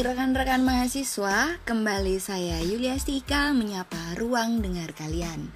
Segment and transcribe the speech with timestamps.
[0.00, 5.52] Rekan-rekan mahasiswa, kembali saya Yulia Stika menyapa ruang dengar kalian.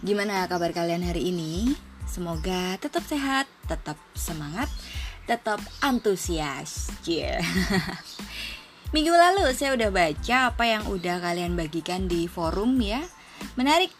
[0.00, 1.76] Gimana kabar kalian hari ini?
[2.08, 4.72] Semoga tetap sehat, tetap semangat,
[5.28, 6.96] tetap antusias.
[7.04, 7.44] Yeah.
[8.96, 13.04] Minggu lalu saya udah baca apa yang udah kalian bagikan di forum ya.
[13.60, 13.92] Menarik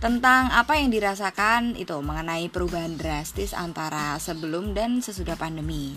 [0.00, 5.92] tentang apa yang dirasakan itu mengenai perubahan drastis antara sebelum dan sesudah pandemi.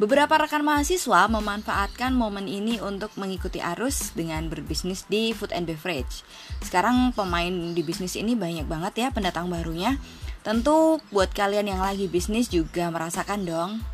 [0.00, 6.24] Beberapa rekan mahasiswa memanfaatkan momen ini untuk mengikuti arus dengan berbisnis di food and beverage.
[6.64, 10.00] Sekarang pemain di bisnis ini banyak banget ya pendatang barunya.
[10.40, 13.84] Tentu buat kalian yang lagi bisnis juga merasakan dong.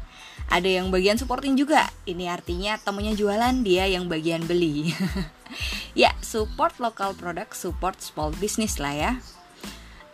[0.46, 1.90] Ada yang bagian supporting juga.
[2.07, 4.95] Ini artinya temunya jualan, dia yang bagian beli.
[5.99, 9.12] ya, support local product, support small business lah ya.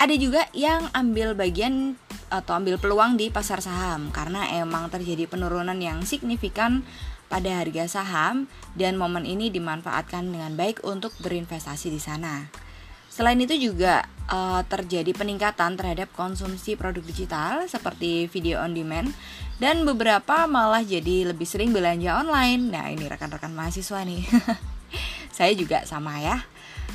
[0.01, 2.01] Ada juga yang ambil bagian
[2.33, 6.81] atau ambil peluang di pasar saham karena emang terjadi penurunan yang signifikan
[7.29, 12.49] pada harga saham dan momen ini dimanfaatkan dengan baik untuk berinvestasi di sana.
[13.13, 19.13] Selain itu juga uh, terjadi peningkatan terhadap konsumsi produk digital seperti video on demand
[19.61, 22.73] dan beberapa malah jadi lebih sering belanja online.
[22.73, 24.25] Nah, ini rekan-rekan mahasiswa nih.
[25.37, 26.41] Saya juga sama ya.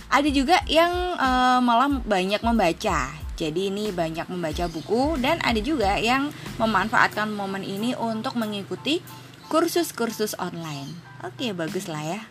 [0.09, 0.89] Ada juga yang
[1.21, 3.26] uh, malah banyak membaca.
[3.37, 8.99] Jadi ini banyak membaca buku dan ada juga yang memanfaatkan momen ini untuk mengikuti
[9.47, 10.91] kursus-kursus online.
[11.21, 12.21] Oke, bagus lah ya.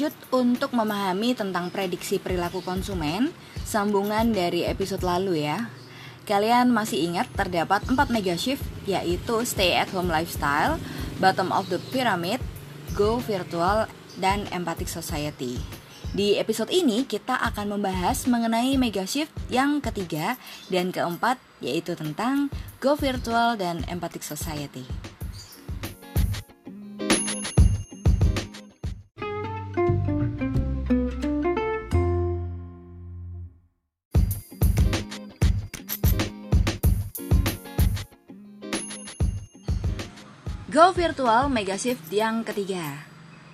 [0.00, 3.36] Lanjut untuk memahami tentang prediksi perilaku konsumen
[3.68, 5.68] sambungan dari episode lalu ya.
[6.24, 10.80] Kalian masih ingat terdapat 4 mega shift yaitu stay at home lifestyle,
[11.20, 12.40] bottom of the pyramid,
[12.96, 13.84] go virtual,
[14.16, 15.60] dan empathic society.
[16.16, 20.40] Di episode ini kita akan membahas mengenai mega shift yang ketiga
[20.72, 22.48] dan keempat yaitu tentang
[22.80, 24.88] go virtual dan empathic society.
[40.70, 43.02] Go virtual mega shift yang ketiga.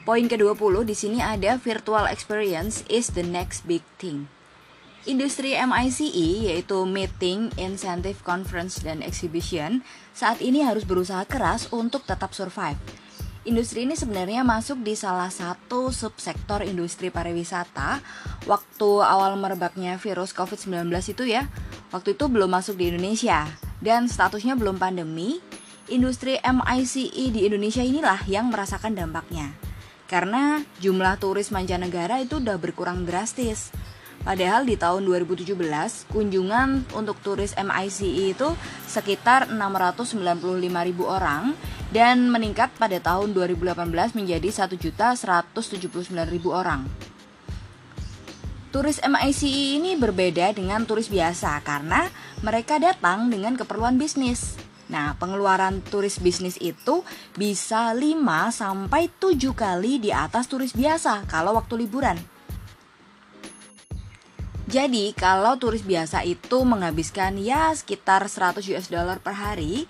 [0.05, 4.29] Poin ke-20 di sini ada virtual experience is the next big thing.
[5.09, 6.13] Industri MICE
[6.45, 9.81] yaitu Meeting, Incentive, Conference, dan Exhibition
[10.13, 12.77] saat ini harus berusaha keras untuk tetap survive.
[13.49, 18.05] Industri ini sebenarnya masuk di salah satu subsektor industri pariwisata
[18.45, 21.49] waktu awal merebaknya virus COVID-19 itu ya.
[21.97, 23.49] Waktu itu belum masuk di Indonesia
[23.81, 25.41] dan statusnya belum pandemi
[25.89, 29.55] industri MICE di Indonesia inilah yang merasakan dampaknya.
[30.07, 33.75] Karena jumlah turis mancanegara itu udah berkurang drastis.
[34.27, 35.55] Padahal di tahun 2017,
[36.11, 38.49] kunjungan untuk turis MICE itu
[38.91, 40.19] sekitar 695
[40.83, 41.55] ribu orang
[41.95, 45.55] dan meningkat pada tahun 2018 menjadi 1.179
[46.27, 46.87] ribu orang.
[48.75, 52.11] Turis MICE ini berbeda dengan turis biasa karena
[52.43, 54.66] mereka datang dengan keperluan bisnis.
[54.87, 57.03] Nah, pengeluaran turis bisnis itu
[57.35, 62.19] bisa 5 sampai 7 kali di atas turis biasa kalau waktu liburan.
[64.67, 69.87] Jadi, kalau turis biasa itu menghabiskan ya sekitar 100 US dollar per hari,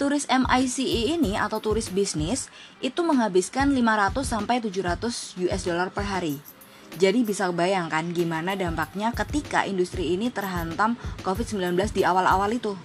[0.00, 2.48] turis MICE ini atau turis bisnis
[2.80, 6.40] itu menghabiskan 500 sampai 700 US dollar per hari.
[6.94, 10.94] Jadi bisa bayangkan gimana dampaknya ketika industri ini terhantam
[11.26, 12.78] COVID-19 di awal-awal itu.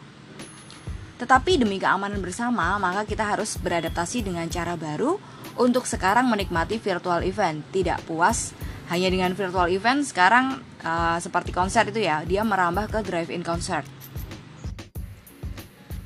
[1.19, 5.19] Tetapi demi keamanan bersama, maka kita harus beradaptasi dengan cara baru
[5.59, 7.59] untuk sekarang menikmati virtual event.
[7.75, 8.55] Tidak puas
[8.87, 13.83] hanya dengan virtual event, sekarang uh, seperti konser itu ya, dia merambah ke drive-in concert.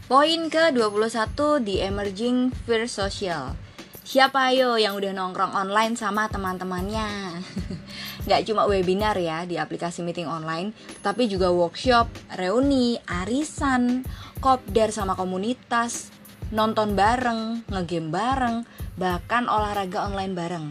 [0.10, 3.56] Poin ke-21 di emerging fear social.
[4.04, 7.40] Siapa ayo yang udah nongkrong online sama teman-temannya?
[8.24, 10.72] Gak cuma webinar ya di aplikasi meeting online,
[11.04, 12.08] tapi juga workshop,
[12.40, 14.08] reuni, arisan,
[14.40, 16.08] kopdar sama komunitas,
[16.56, 18.56] nonton bareng, ngegame bareng,
[18.96, 20.66] bahkan olahraga online bareng.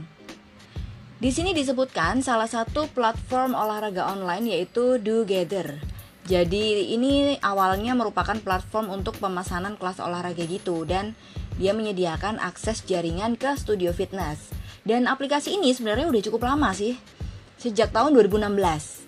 [1.23, 5.79] Di sini disebutkan salah satu platform olahraga online yaitu Dogether.
[6.27, 11.15] Jadi ini awalnya merupakan platform untuk pemesanan kelas olahraga gitu dan
[11.61, 14.51] dia menyediakan akses jaringan ke studio fitness.
[14.83, 16.99] Dan aplikasi ini sebenarnya udah cukup lama sih.
[17.63, 19.07] Sejak tahun 2016.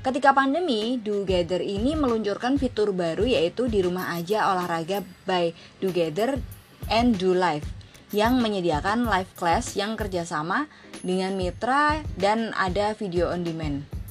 [0.00, 6.40] Ketika pandemi, Together ini meluncurkan fitur baru yaitu di rumah aja olahraga by Together
[6.88, 7.68] and Do Life.
[8.12, 10.68] yang menyediakan live class yang kerjasama
[11.00, 14.01] dengan mitra dan ada video on demand.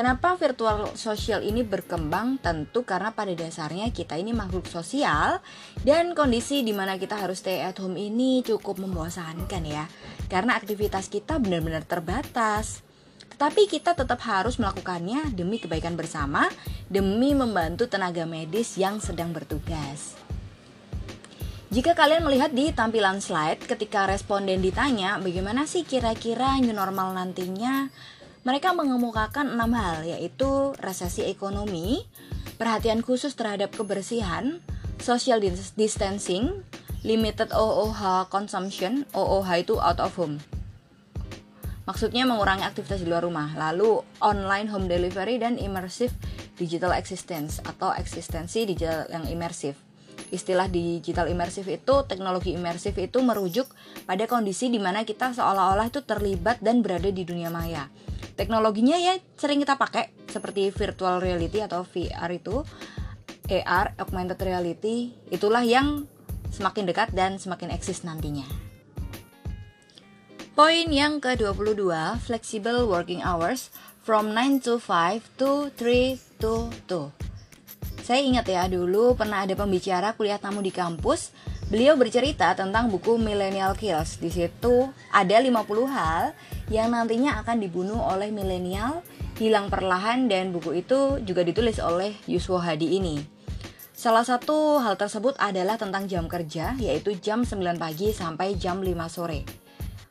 [0.00, 2.40] Kenapa virtual sosial ini berkembang?
[2.40, 5.44] Tentu karena pada dasarnya kita ini makhluk sosial
[5.84, 9.84] dan kondisi di mana kita harus stay at home ini cukup membosankan ya.
[10.32, 12.80] Karena aktivitas kita benar-benar terbatas.
[13.36, 16.48] Tetapi kita tetap harus melakukannya demi kebaikan bersama,
[16.88, 20.16] demi membantu tenaga medis yang sedang bertugas.
[21.68, 27.92] Jika kalian melihat di tampilan slide ketika responden ditanya bagaimana sih kira-kira new normal nantinya,
[28.40, 32.08] mereka mengemukakan enam hal yaitu resesi ekonomi,
[32.56, 34.64] perhatian khusus terhadap kebersihan,
[34.96, 35.44] social
[35.76, 36.64] distancing,
[37.04, 40.40] limited OOH consumption, OOH itu out of home.
[41.84, 46.14] Maksudnya mengurangi aktivitas di luar rumah, lalu online home delivery dan immersive
[46.56, 49.76] digital existence atau eksistensi digital yang imersif.
[50.30, 53.68] Istilah digital imersif itu, teknologi imersif itu merujuk
[54.08, 57.90] pada kondisi di mana kita seolah-olah itu terlibat dan berada di dunia maya
[58.40, 62.64] teknologinya ya sering kita pakai seperti virtual reality atau VR itu
[63.52, 66.08] AR augmented reality itulah yang
[66.48, 68.48] semakin dekat dan semakin eksis nantinya.
[70.56, 71.88] Poin yang ke-22,
[72.24, 73.68] flexible working hours
[74.00, 77.12] from 9 to 5 to 3 to 2.
[78.00, 81.30] Saya ingat ya dulu pernah ada pembicara kuliah tamu di kampus
[81.70, 84.18] Beliau bercerita tentang buku Millennial Kills.
[84.18, 86.34] Di situ ada 50 hal
[86.70, 89.02] yang nantinya akan dibunuh oleh milenial,
[89.42, 93.18] hilang perlahan dan buku itu juga ditulis oleh Yuswo Hadi ini.
[93.90, 98.96] Salah satu hal tersebut adalah tentang jam kerja, yaitu jam 9 pagi sampai jam 5
[99.12, 99.44] sore.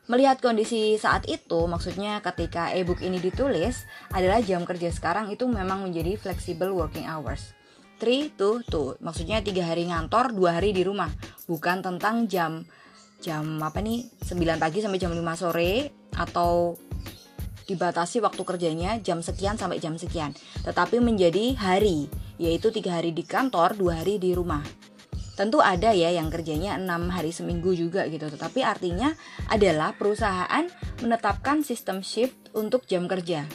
[0.06, 5.82] Melihat kondisi saat itu, maksudnya ketika e-book ini ditulis, adalah jam kerja sekarang itu memang
[5.82, 7.56] menjadi flexible working hours.
[7.98, 11.10] 3 to 2, maksudnya tiga hari ngantor, dua hari di rumah
[11.44, 12.64] bukan tentang jam
[13.20, 16.78] jam apa nih 9 pagi sampai jam 5 sore atau
[17.70, 20.34] dibatasi waktu kerjanya jam sekian sampai jam sekian
[20.66, 22.10] tetapi menjadi hari
[22.40, 24.66] yaitu tiga hari di kantor dua hari di rumah
[25.38, 29.14] tentu ada ya yang kerjanya enam hari seminggu juga gitu tetapi artinya
[29.46, 30.66] adalah perusahaan
[30.98, 33.46] menetapkan sistem shift untuk jam kerja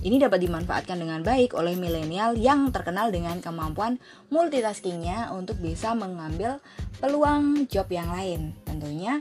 [0.00, 4.00] ini dapat dimanfaatkan dengan baik oleh milenial yang terkenal dengan kemampuan
[4.32, 6.56] multitaskingnya untuk bisa mengambil
[7.04, 8.56] peluang job yang lain.
[8.64, 9.20] Tentunya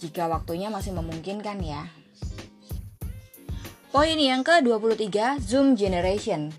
[0.00, 1.84] jika waktunya masih memungkinkan ya.
[3.94, 6.50] Poin yang ke-23, Zoom Generation.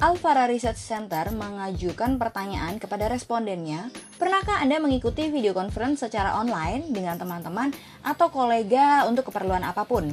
[0.00, 7.20] Alvara Research Center mengajukan pertanyaan kepada respondennya, pernahkah Anda mengikuti video conference secara online dengan
[7.20, 7.68] teman-teman
[8.00, 10.08] atau kolega untuk keperluan apa pun?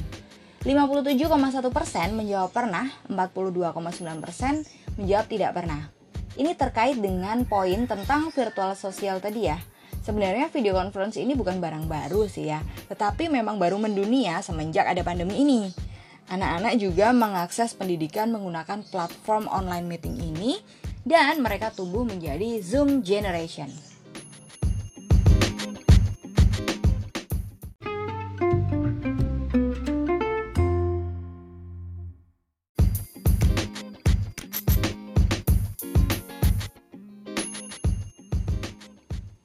[0.68, 4.68] 57,1% persen menjawab pernah, 42,9% persen
[5.00, 5.88] menjawab tidak pernah.
[6.36, 9.56] Ini terkait dengan poin tentang virtual sosial tadi ya.
[10.04, 12.59] Sebenarnya video conference ini bukan barang baru sih ya,
[12.92, 15.91] tetapi memang baru mendunia semenjak ada pandemi ini.
[16.31, 20.63] Anak-anak juga mengakses pendidikan menggunakan platform online meeting ini
[21.04, 23.68] dan mereka tumbuh menjadi Zoom generation.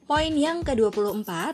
[0.07, 1.51] Poin yang ke-24,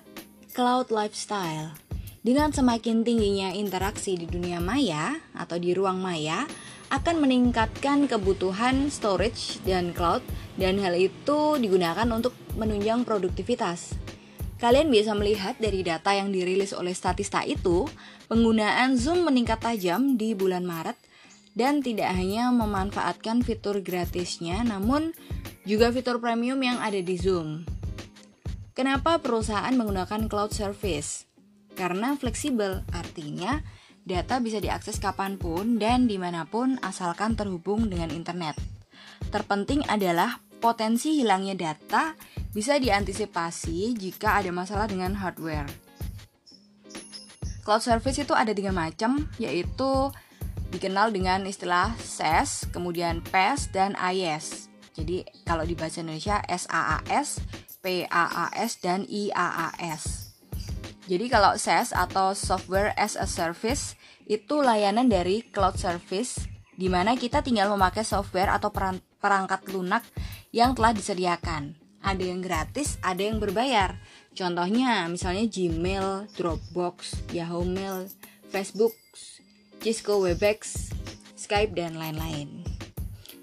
[0.53, 1.82] cloud lifestyle.
[2.23, 6.47] Dengan semakin tingginya interaksi di dunia maya atau di ruang maya,
[6.87, 10.23] akan meningkatkan kebutuhan storage dan cloud
[10.55, 13.99] dan hal itu digunakan untuk menunjang produktivitas.
[14.55, 17.91] Kalian bisa melihat dari data yang dirilis oleh Statista itu,
[18.31, 20.95] penggunaan Zoom meningkat tajam di bulan Maret
[21.59, 25.11] dan tidak hanya memanfaatkan fitur gratisnya namun
[25.67, 27.67] juga fitur premium yang ada di Zoom.
[28.71, 31.32] Kenapa perusahaan menggunakan cloud service?
[31.73, 33.61] Karena fleksibel, artinya
[34.03, 38.59] data bisa diakses kapan pun dan di mana pun asalkan terhubung dengan internet.
[39.31, 42.15] Terpenting adalah potensi hilangnya data
[42.53, 45.67] bisa diantisipasi jika ada masalah dengan hardware.
[47.63, 50.11] Cloud service itu ada tiga macam, yaitu
[50.75, 54.67] dikenal dengan istilah SaaS, kemudian PaaS, dan IaaS.
[54.93, 57.39] Jadi kalau di bahasa Indonesia SaaS,
[57.79, 60.22] PaaS dan IaaS.
[61.03, 66.47] Jadi kalau SaaS atau Software as a Service itu layanan dari cloud service
[66.79, 68.71] di mana kita tinggal memakai software atau
[69.19, 70.03] perangkat lunak
[70.55, 71.75] yang telah disediakan.
[72.03, 73.99] Ada yang gratis, ada yang berbayar.
[74.35, 78.07] Contohnya misalnya Gmail, Dropbox, Yahoo Mail,
[78.51, 78.95] Facebook,
[79.79, 80.91] Cisco Webex,
[81.35, 82.63] Skype dan lain-lain.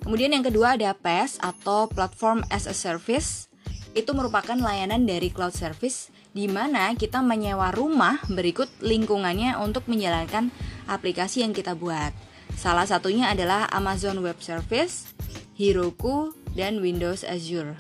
[0.01, 3.53] Kemudian yang kedua ada PaaS atau Platform as a Service
[3.93, 10.55] itu merupakan layanan dari cloud service di mana kita menyewa rumah berikut lingkungannya untuk menjalankan
[10.87, 12.15] aplikasi yang kita buat.
[12.55, 15.11] Salah satunya adalah Amazon Web Service,
[15.59, 17.79] Heroku, dan Windows Azure.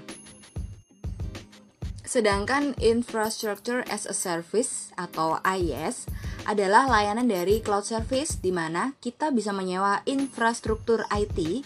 [2.11, 6.11] Sedangkan Infrastructure as a Service atau IaaS
[6.42, 11.62] adalah layanan dari cloud service di mana kita bisa menyewa infrastruktur IT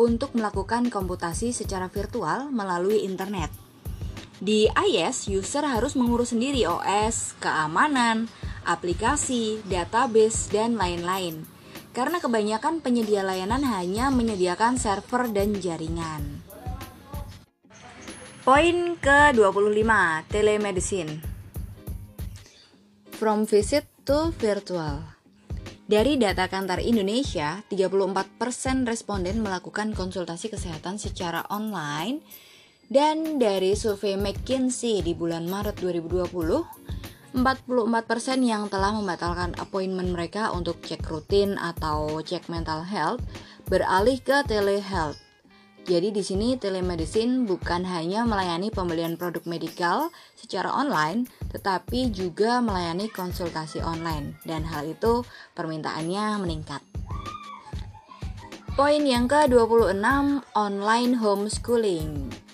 [0.00, 3.65] untuk melakukan komputasi secara virtual melalui internet.
[4.36, 8.28] Di iOS, user harus mengurus sendiri OS, keamanan,
[8.68, 11.48] aplikasi, database, dan lain-lain.
[11.96, 16.44] Karena kebanyakan penyedia layanan hanya menyediakan server dan jaringan.
[18.44, 19.90] Poin ke-25,
[20.28, 21.24] telemedicine.
[23.16, 25.00] From visit to virtual.
[25.88, 32.20] Dari data Kantar Indonesia, 34% responden melakukan konsultasi kesehatan secara online
[32.86, 37.42] dan dari survei McKinsey di bulan Maret 2020, 44%
[38.40, 43.20] yang telah membatalkan appointment mereka untuk cek rutin atau cek mental health
[43.66, 45.18] beralih ke telehealth.
[45.86, 53.06] Jadi di sini telemedicine bukan hanya melayani pembelian produk medikal secara online, tetapi juga melayani
[53.06, 55.22] konsultasi online dan hal itu
[55.54, 56.82] permintaannya meningkat.
[58.74, 59.94] Poin yang ke-26
[60.58, 62.45] online homeschooling.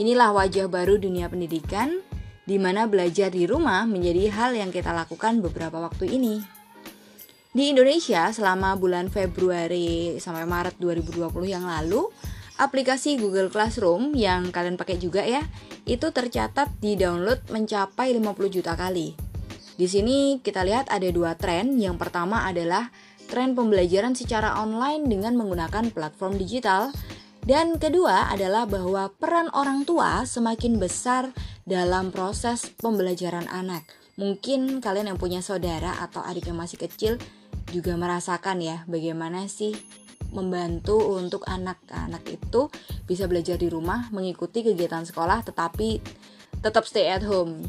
[0.00, 2.00] Inilah wajah baru dunia pendidikan,
[2.48, 6.40] di mana belajar di rumah menjadi hal yang kita lakukan beberapa waktu ini.
[7.52, 12.08] Di Indonesia, selama bulan Februari sampai Maret 2020 yang lalu,
[12.56, 15.44] aplikasi Google Classroom yang kalian pakai juga ya,
[15.84, 19.12] itu tercatat di download mencapai 50 juta kali.
[19.76, 21.76] Di sini kita lihat ada dua tren.
[21.76, 22.88] Yang pertama adalah
[23.28, 26.92] tren pembelajaran secara online dengan menggunakan platform digital
[27.42, 31.34] dan kedua adalah bahwa peran orang tua semakin besar
[31.66, 33.82] dalam proses pembelajaran anak.
[34.14, 37.18] Mungkin kalian yang punya saudara atau adik yang masih kecil
[37.74, 39.74] juga merasakan ya bagaimana sih
[40.30, 42.70] membantu untuk anak-anak itu
[43.04, 46.00] bisa belajar di rumah, mengikuti kegiatan sekolah tetapi
[46.62, 47.66] tetap stay at home.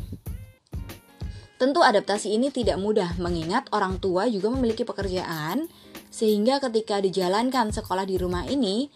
[1.58, 5.65] Tentu adaptasi ini tidak mudah mengingat orang tua juga memiliki pekerjaan
[6.13, 8.92] sehingga ketika dijalankan sekolah di rumah ini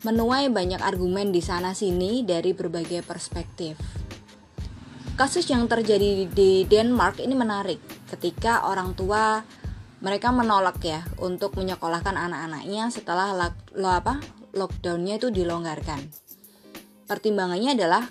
[0.00, 3.76] menuai banyak argumen di sana sini dari berbagai perspektif.
[5.20, 7.76] Kasus yang terjadi di Denmark ini menarik
[8.08, 9.44] ketika orang tua
[10.00, 13.36] mereka menolak ya untuk menyekolahkan anak-anaknya setelah
[13.76, 14.16] lo apa
[14.56, 16.00] lockdownnya itu dilonggarkan.
[17.04, 18.08] Pertimbangannya adalah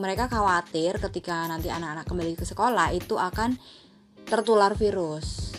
[0.00, 3.60] mereka khawatir ketika nanti anak-anak kembali ke sekolah itu akan
[4.24, 5.52] tertular virus.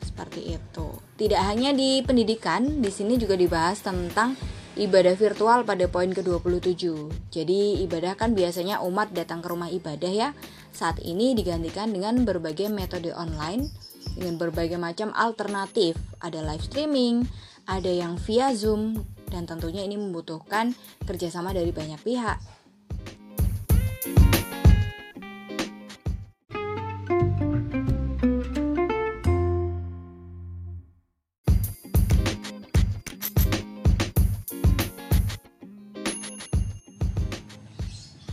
[0.00, 0.88] Seperti itu.
[1.20, 4.32] Tidak hanya di pendidikan, di sini juga dibahas tentang
[4.76, 6.88] ibadah virtual pada poin ke-27.
[7.28, 10.28] Jadi ibadah kan biasanya umat datang ke rumah ibadah ya.
[10.72, 13.68] Saat ini digantikan dengan berbagai metode online
[14.16, 15.96] dengan berbagai macam alternatif.
[16.20, 17.24] Ada live streaming,
[17.68, 22.61] ada yang via Zoom dan tentunya ini membutuhkan kerjasama dari banyak pihak.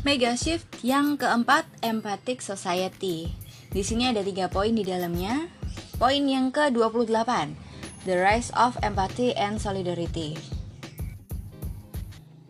[0.09, 3.29] Mega shift yang keempat, empathic society.
[3.69, 5.45] Di sini ada tiga poin di dalamnya.
[6.01, 7.29] Poin yang ke-28,
[8.09, 10.33] the rise of empathy and solidarity.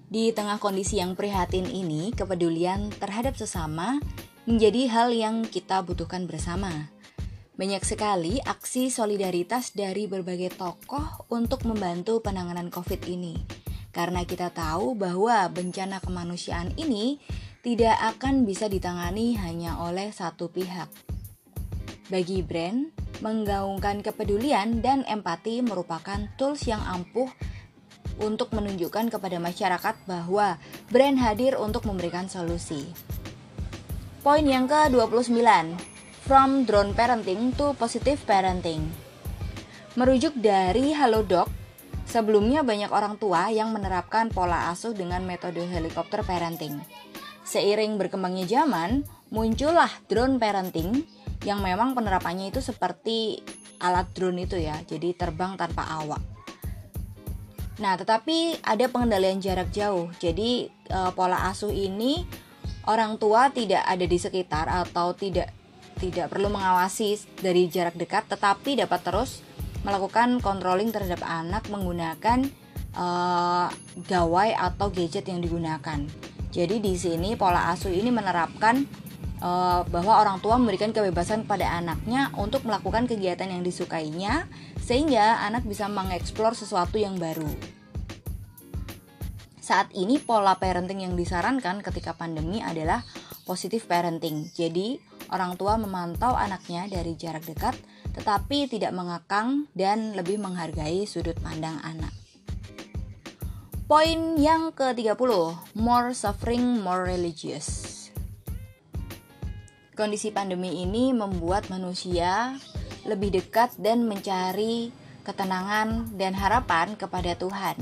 [0.08, 4.00] Di tengah kondisi yang prihatin ini, kepedulian terhadap sesama
[4.48, 6.88] menjadi hal yang kita butuhkan bersama.
[7.60, 13.36] Banyak sekali aksi solidaritas dari berbagai tokoh untuk membantu penanganan COVID ini.
[13.92, 17.20] Karena kita tahu bahwa bencana kemanusiaan ini
[17.60, 20.88] tidak akan bisa ditangani hanya oleh satu pihak.
[22.08, 22.90] Bagi brand,
[23.20, 27.28] menggaungkan kepedulian dan empati merupakan tools yang ampuh
[28.24, 30.56] untuk menunjukkan kepada masyarakat bahwa
[30.88, 32.96] brand hadir untuk memberikan solusi.
[34.24, 35.40] Poin yang ke-29,
[36.28, 38.88] from drone parenting to positive parenting.
[40.00, 41.52] Merujuk dari Halodoc,
[42.08, 46.80] sebelumnya banyak orang tua yang menerapkan pola asuh dengan metode helikopter parenting.
[47.50, 49.02] Seiring berkembangnya zaman,
[49.34, 51.02] muncullah drone parenting
[51.42, 53.42] yang memang penerapannya itu seperti
[53.82, 56.22] alat drone itu ya, jadi terbang tanpa awak.
[57.82, 60.14] Nah, tetapi ada pengendalian jarak jauh.
[60.22, 62.22] Jadi e, pola asuh ini
[62.86, 65.50] orang tua tidak ada di sekitar atau tidak
[65.98, 69.42] tidak perlu mengawasi dari jarak dekat, tetapi dapat terus
[69.82, 72.46] melakukan controlling terhadap anak menggunakan
[72.94, 73.06] e,
[74.06, 76.29] gawai atau gadget yang digunakan.
[76.50, 78.82] Jadi di sini pola asuh ini menerapkan
[79.42, 84.50] uh, bahwa orang tua memberikan kebebasan kepada anaknya untuk melakukan kegiatan yang disukainya
[84.82, 87.50] sehingga anak bisa mengeksplor sesuatu yang baru.
[89.62, 93.06] Saat ini pola parenting yang disarankan ketika pandemi adalah
[93.46, 94.50] positive parenting.
[94.50, 94.98] Jadi,
[95.30, 97.78] orang tua memantau anaknya dari jarak dekat
[98.10, 102.10] tetapi tidak mengakang dan lebih menghargai sudut pandang anak.
[103.90, 105.18] Poin yang ke-30,
[105.74, 107.98] more suffering, more religious.
[109.98, 112.54] Kondisi pandemi ini membuat manusia
[113.10, 114.94] lebih dekat dan mencari
[115.26, 117.82] ketenangan dan harapan kepada Tuhan.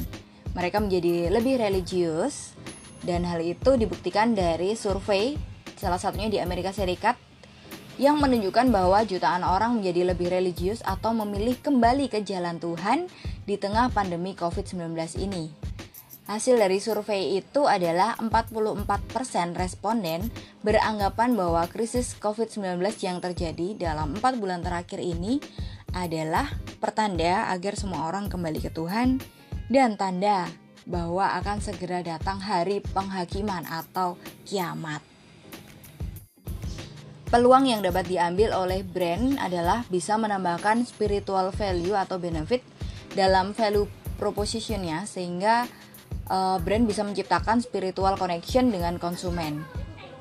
[0.55, 2.55] Mereka menjadi lebih religius
[3.03, 5.35] dan hal itu dibuktikan dari survei
[5.75, 7.19] salah satunya di Amerika Serikat
[7.99, 13.11] yang menunjukkan bahwa jutaan orang menjadi lebih religius atau memilih kembali ke jalan Tuhan
[13.43, 15.66] di tengah pandemi COVID-19 ini.
[16.27, 20.27] Hasil dari survei itu adalah 44% responden
[20.59, 25.39] beranggapan bahwa krisis COVID-19 yang terjadi dalam 4 bulan terakhir ini
[25.95, 26.51] adalah
[26.83, 29.23] pertanda agar semua orang kembali ke Tuhan
[29.71, 30.51] dan tanda
[30.83, 34.99] bahwa akan segera datang hari penghakiman atau kiamat.
[37.31, 42.67] Peluang yang dapat diambil oleh brand adalah bisa menambahkan spiritual value atau benefit
[43.15, 43.87] dalam value
[44.19, 45.67] propositionnya sehingga
[46.29, 49.63] uh, brand bisa menciptakan spiritual connection dengan konsumen.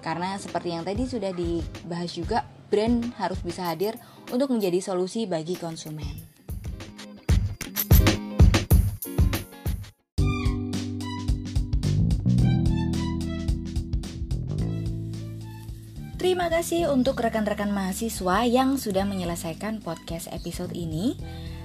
[0.01, 3.99] Karena seperti yang tadi sudah dibahas juga, brand harus bisa hadir
[4.31, 6.27] untuk menjadi solusi bagi konsumen.
[16.17, 21.15] Terima kasih untuk rekan-rekan mahasiswa yang sudah menyelesaikan podcast episode ini.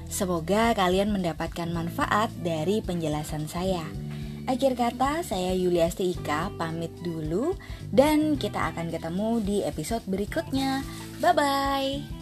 [0.05, 4.10] Semoga kalian mendapatkan manfaat dari penjelasan saya.
[4.51, 7.55] Akhir kata, saya Yuliasti Ika pamit dulu
[7.87, 10.83] dan kita akan ketemu di episode berikutnya.
[11.23, 12.20] Bye bye.